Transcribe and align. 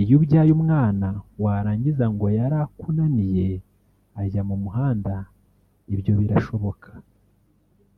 iyo 0.00 0.12
ubyaye 0.18 0.50
umwana 0.58 1.08
warangiza 1.42 2.04
ngo 2.14 2.26
yarakunaniye 2.38 3.48
ajya 4.22 4.42
mu 4.48 4.56
muhanda 4.62 5.14
ibyo 5.94 6.12
birashoboka 6.20 6.90